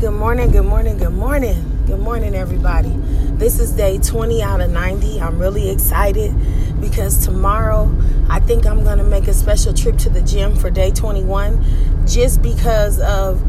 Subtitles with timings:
[0.00, 1.84] Good morning, good morning, good morning.
[1.86, 2.88] Good morning, everybody.
[3.36, 5.20] This is day 20 out of 90.
[5.20, 6.32] I'm really excited
[6.80, 7.94] because tomorrow
[8.30, 12.06] I think I'm going to make a special trip to the gym for day 21
[12.06, 13.44] just because of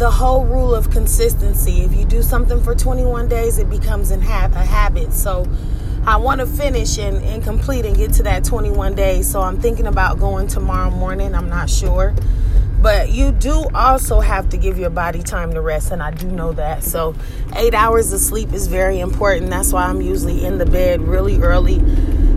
[0.00, 1.82] the whole rule of consistency.
[1.82, 5.12] If you do something for 21 days, it becomes a habit.
[5.12, 5.48] So
[6.08, 9.30] I want to finish and, and complete and get to that 21 days.
[9.30, 11.36] So I'm thinking about going tomorrow morning.
[11.36, 12.16] I'm not sure.
[12.84, 16.26] But you do also have to give your body time to rest, and I do
[16.26, 16.84] know that.
[16.84, 17.14] So,
[17.56, 19.48] eight hours of sleep is very important.
[19.48, 21.80] That's why I'm usually in the bed really early,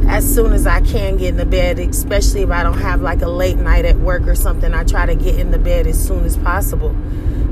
[0.08, 3.22] as soon as I can get in the bed, especially if I don't have like
[3.22, 4.74] a late night at work or something.
[4.74, 6.96] I try to get in the bed as soon as possible.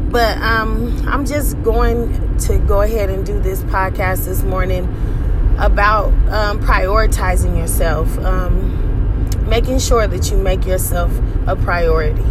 [0.09, 4.86] But um, I'm just going to go ahead and do this podcast this morning
[5.58, 11.12] about um, prioritizing yourself, um, making sure that you make yourself
[11.45, 12.23] a priority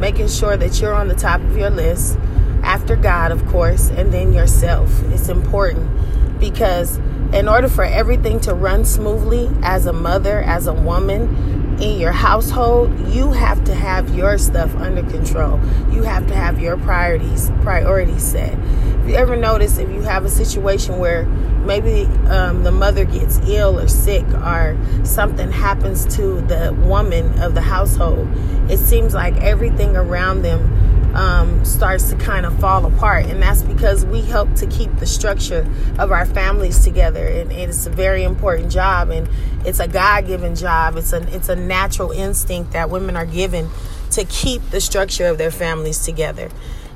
[0.00, 2.18] making sure that you're on the top of your list
[2.62, 4.90] after God, of course, and then yourself.
[5.12, 6.96] It's important because
[7.32, 12.12] in order for everything to run smoothly as a mother, as a woman in your
[12.12, 15.58] household, you have to have your stuff under control.
[15.90, 18.58] You have to have your priorities priorities set.
[19.00, 21.24] If you ever notice if you have a situation where
[21.64, 27.54] maybe um, the mother gets ill or sick or something happens to the woman of
[27.54, 28.28] the household
[28.70, 33.26] it seems like everything around them um, starts to kind of fall apart.
[33.26, 35.66] And that's because we help to keep the structure
[35.98, 37.26] of our families together.
[37.26, 39.10] And, and it's a very important job.
[39.10, 39.28] And
[39.64, 40.96] it's a god-given job.
[40.96, 43.70] It's a it's a natural instinct that women are given
[44.12, 46.50] to keep the structure of their families together.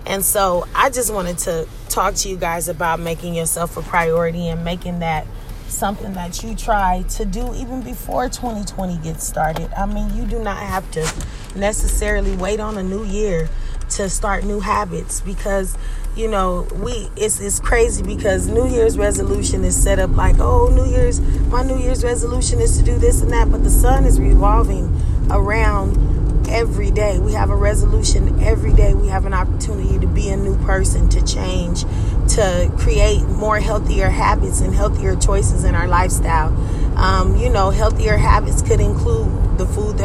[0.07, 4.49] And so I just wanted to talk to you guys about making yourself a priority
[4.49, 5.27] and making that
[5.69, 9.73] something that you try to do even before 2020 gets started.
[9.77, 13.49] I mean, you do not have to necessarily wait on a new year
[13.95, 15.77] to start new habits because
[16.17, 20.69] you know we it's it's crazy because new year's resolution is set up like oh
[20.69, 24.05] new year's my new year's resolution is to do this and that but the sun
[24.05, 25.01] is revolving
[25.31, 25.97] around
[26.49, 27.19] every day.
[27.19, 28.95] We have a resolution every day.
[28.95, 31.83] We have an opportunity to be a new person, to change,
[32.35, 36.53] to create more healthier habits and healthier choices in our lifestyle.
[36.97, 39.54] Um, you know, healthier habits could include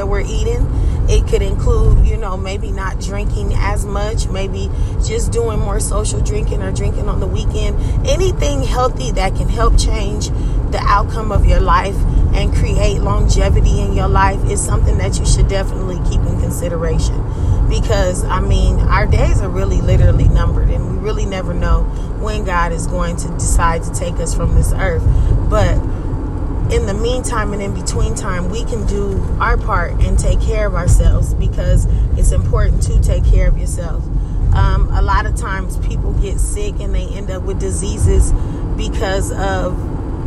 [0.09, 0.67] we're eating.
[1.07, 4.69] It could include, you know, maybe not drinking as much, maybe
[5.03, 7.79] just doing more social drinking or drinking on the weekend.
[8.07, 10.29] Anything healthy that can help change
[10.71, 11.95] the outcome of your life
[12.33, 17.15] and create longevity in your life is something that you should definitely keep in consideration.
[17.67, 21.83] Because, I mean, our days are really literally numbered, and we really never know
[22.19, 25.03] when God is going to decide to take us from this earth.
[25.49, 25.77] But
[26.71, 30.67] in the meantime and in between time, we can do our part and take care
[30.67, 31.85] of ourselves because
[32.17, 34.03] it's important to take care of yourself.
[34.53, 38.31] Um, a lot of times people get sick and they end up with diseases
[38.77, 39.77] because of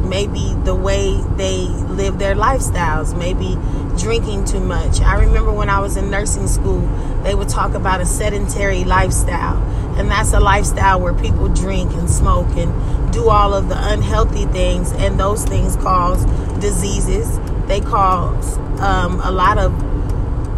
[0.05, 3.57] maybe the way they live their lifestyles, maybe
[4.01, 5.01] drinking too much.
[5.01, 6.81] I remember when I was in nursing school,
[7.23, 9.61] they would talk about a sedentary lifestyle.
[9.97, 14.47] And that's a lifestyle where people drink and smoke and do all of the unhealthy
[14.47, 16.25] things, and those things cause
[16.61, 17.39] diseases.
[17.67, 19.73] They cause um, a lot of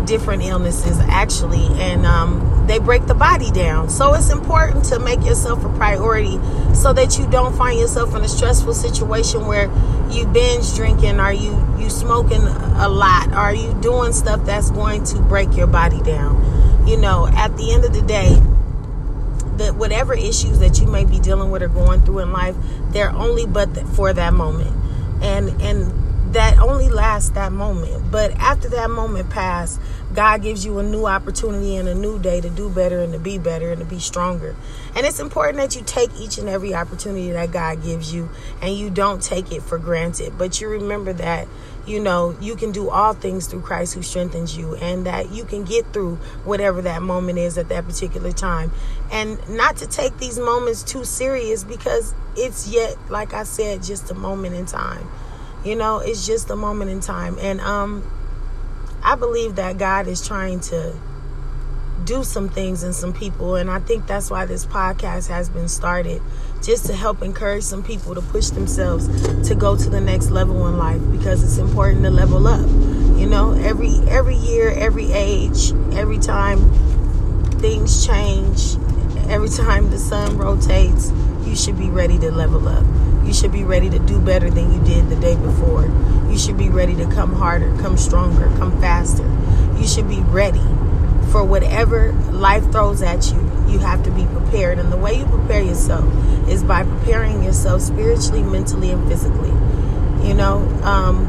[0.07, 1.67] different illnesses, actually.
[1.81, 3.91] And um, they break the body down.
[3.91, 6.39] So it's important to make yourself a priority
[6.75, 9.71] so that you don't find yourself in a stressful situation where
[10.11, 15.05] you binge drinking or you you smoking a lot are you doing stuff that's going
[15.05, 16.87] to break your body down.
[16.87, 18.41] You know, at the end of the day,
[19.59, 22.57] that whatever issues that you may be dealing with or going through in life,
[22.91, 24.73] they're only but for that moment.
[25.23, 26.04] And and
[26.35, 28.11] that only lasts that moment.
[28.11, 29.81] But after that moment passed,
[30.13, 33.19] God gives you a new opportunity and a new day to do better and to
[33.19, 34.55] be better and to be stronger.
[34.97, 38.29] And it's important that you take each and every opportunity that God gives you
[38.61, 40.37] and you don't take it for granted.
[40.37, 41.47] But you remember that,
[41.87, 45.45] you know, you can do all things through Christ who strengthens you and that you
[45.45, 48.73] can get through whatever that moment is at that particular time.
[49.13, 54.11] And not to take these moments too serious because it's yet, like I said, just
[54.11, 55.09] a moment in time.
[55.65, 57.39] You know, it's just a moment in time.
[57.41, 58.03] And um
[59.03, 60.95] I believe that God is trying to
[62.05, 65.69] do some things in some people and I think that's why this podcast has been
[65.69, 66.21] started
[66.63, 69.07] just to help encourage some people to push themselves
[69.49, 72.67] to go to the next level in life because it's important to level up.
[73.19, 76.59] You know, every every year, every age, every time
[77.61, 78.77] things change,
[79.29, 81.11] every time the sun rotates,
[81.45, 82.85] you should be ready to level up.
[83.25, 85.85] You should be ready to do better than you did the day before.
[86.31, 89.25] You should be ready to come harder, come stronger, come faster.
[89.79, 90.63] You should be ready
[91.31, 93.41] for whatever life throws at you.
[93.67, 94.79] you have to be prepared.
[94.79, 96.05] And the way you prepare yourself
[96.49, 99.53] is by preparing yourself spiritually, mentally, and physically.
[100.27, 101.27] You know, um,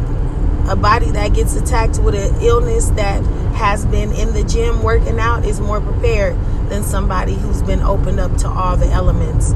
[0.70, 3.24] a body that gets attacked with an illness that
[3.56, 6.36] has been in the gym working out is more prepared
[6.70, 9.54] than somebody who's been opened up to all the elements.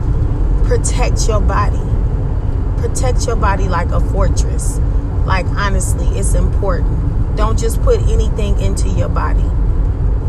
[0.67, 1.79] Protect your body.
[2.79, 4.79] Protect your body like a fortress.
[5.25, 7.35] Like, honestly, it's important.
[7.35, 9.43] Don't just put anything into your body.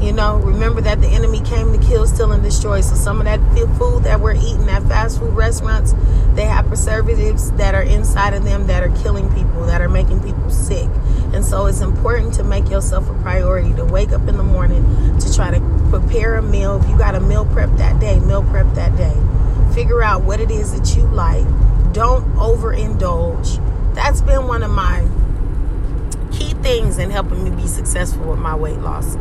[0.04, 2.80] You know, remember that the enemy came to kill, steal, and destroy.
[2.80, 3.38] So some of that
[3.78, 5.94] food that we're eating at fast food restaurants,
[6.34, 10.22] they have preservatives that are inside of them that are killing people, that are making
[10.22, 10.88] people sick.
[11.32, 14.82] And so it's important to make yourself a priority to wake up in the morning
[15.20, 15.60] to try to
[15.90, 16.80] prepare a meal.
[16.82, 19.14] If you got a meal prep that day, meal prep that day.
[19.74, 21.46] Figure out what it is that you like.
[21.92, 23.94] Don't overindulge.
[23.94, 25.06] That's been one of my
[26.30, 29.16] key things in helping me be successful with my weight loss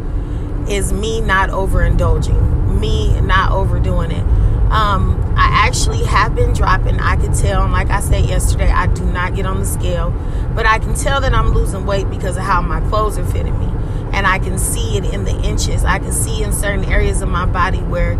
[0.70, 4.24] is me not overindulging, me not overdoing it.
[4.72, 7.00] Um, I actually have been dropping.
[7.00, 10.12] I can tell, and like I said yesterday, I do not get on the scale,
[10.54, 13.58] but I can tell that I'm losing weight because of how my clothes are fitting
[13.58, 13.66] me.
[14.14, 15.84] And I can see it in the inches.
[15.84, 18.14] I can see in certain areas of my body where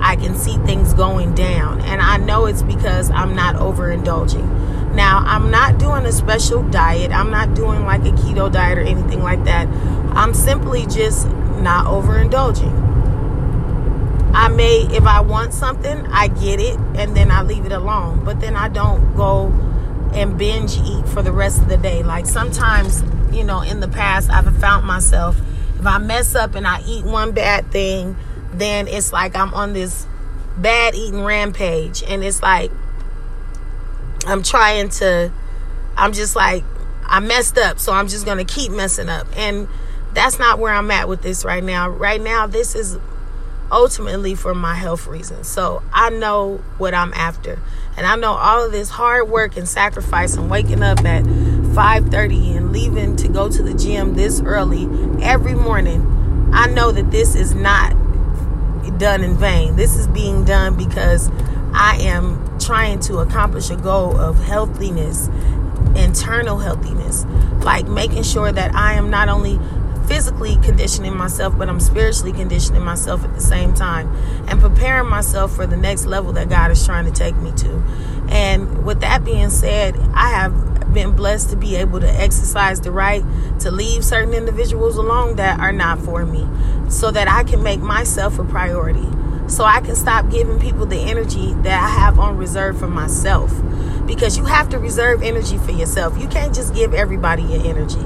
[0.00, 1.80] I can see things going down.
[1.82, 4.94] And I know it's because I'm not overindulging.
[4.94, 7.12] Now, I'm not doing a special diet.
[7.12, 9.68] I'm not doing like a keto diet or anything like that.
[10.16, 12.84] I'm simply just not overindulging.
[14.34, 18.24] I may, if I want something, I get it and then I leave it alone.
[18.24, 19.46] But then I don't go
[20.12, 22.02] and binge eat for the rest of the day.
[22.02, 23.02] Like sometimes,
[23.32, 25.40] you know, in the past, I've found myself,
[25.78, 28.16] if I mess up and I eat one bad thing,
[28.58, 30.06] then it's like I'm on this
[30.56, 32.02] bad eating rampage.
[32.02, 32.70] And it's like
[34.26, 35.32] I'm trying to,
[35.96, 36.64] I'm just like,
[37.04, 37.78] I messed up.
[37.78, 39.26] So I'm just going to keep messing up.
[39.36, 39.68] And
[40.14, 41.88] that's not where I'm at with this right now.
[41.88, 42.98] Right now, this is
[43.70, 45.48] ultimately for my health reasons.
[45.48, 47.58] So I know what I'm after.
[47.96, 52.56] And I know all of this hard work and sacrifice and waking up at 5:30
[52.56, 54.88] and leaving to go to the gym this early
[55.22, 56.50] every morning.
[56.52, 57.95] I know that this is not
[58.90, 59.76] done in vain.
[59.76, 61.30] This is being done because
[61.72, 65.28] I am trying to accomplish a goal of healthiness,
[65.94, 67.24] internal healthiness,
[67.62, 69.58] like making sure that I am not only
[70.06, 74.14] physically conditioning myself, but I'm spiritually conditioning myself at the same time
[74.48, 77.82] and preparing myself for the next level that God is trying to take me to.
[78.28, 82.90] And with that being said, I have been blessed to be able to exercise the
[82.90, 83.22] right
[83.60, 86.44] to leave certain individuals alone that are not for me
[86.90, 89.06] so that I can make myself a priority.
[89.48, 93.52] So I can stop giving people the energy that I have on reserve for myself.
[94.06, 96.18] Because you have to reserve energy for yourself.
[96.18, 98.00] You can't just give everybody your energy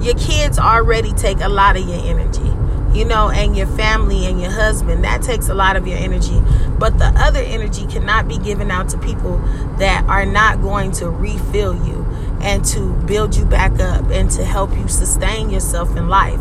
[0.00, 2.52] your kids already take a lot of your energy
[2.96, 5.04] you know, and your family and your husband.
[5.04, 6.40] That takes a lot of your energy.
[6.78, 9.36] But the other energy cannot be given out to people
[9.78, 12.05] that are not going to refill you
[12.40, 16.40] and to build you back up and to help you sustain yourself in life.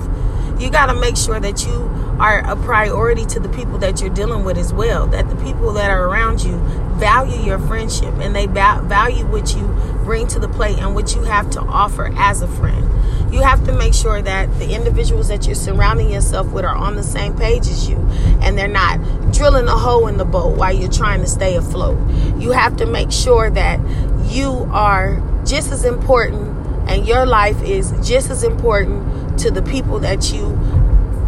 [0.59, 4.09] You got to make sure that you are a priority to the people that you're
[4.09, 5.05] dealing with as well.
[5.07, 6.57] That the people that are around you
[6.95, 9.67] value your friendship and they value what you
[10.05, 12.89] bring to the plate and what you have to offer as a friend.
[13.33, 16.95] You have to make sure that the individuals that you're surrounding yourself with are on
[16.95, 17.97] the same page as you
[18.41, 18.99] and they're not
[19.33, 21.97] drilling a hole in the boat while you're trying to stay afloat.
[22.37, 23.79] You have to make sure that
[24.27, 26.55] you are just as important
[26.89, 30.57] and your life is just as important to the people that you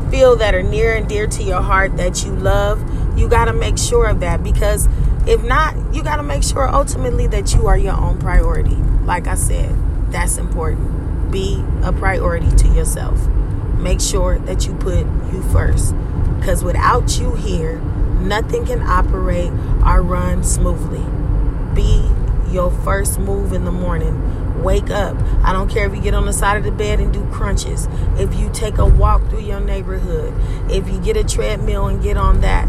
[0.09, 2.79] feel that are near and dear to your heart that you love.
[3.17, 4.87] You got to make sure of that because
[5.27, 8.75] if not, you got to make sure ultimately that you are your own priority.
[9.03, 9.75] Like I said,
[10.11, 11.31] that's important.
[11.31, 13.27] Be a priority to yourself.
[13.77, 15.93] Make sure that you put you first.
[16.39, 17.79] Because without you here,
[18.21, 19.51] nothing can operate
[19.85, 21.03] or run smoothly.
[21.75, 22.09] Be
[22.51, 24.63] your first move in the morning.
[24.63, 25.15] Wake up.
[25.43, 27.87] I don't care if you get on the side of the bed and do crunches.
[28.17, 30.33] If you take a walk through your neighborhood.
[30.71, 32.67] If you get a treadmill and get on that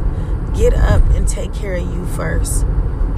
[0.55, 2.65] Get up and take care of you first.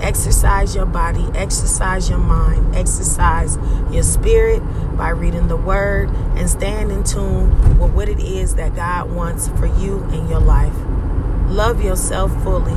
[0.00, 3.56] Exercise your body, exercise your mind, exercise
[3.90, 4.60] your spirit
[4.96, 9.48] by reading the word and staying in tune with what it is that God wants
[9.48, 10.74] for you in your life.
[11.46, 12.76] Love yourself fully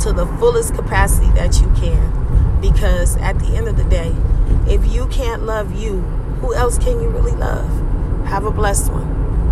[0.00, 4.14] to the fullest capacity that you can because at the end of the day,
[4.66, 6.00] if you can't love you,
[6.40, 7.68] who else can you really love?
[8.26, 9.13] Have a blessed one.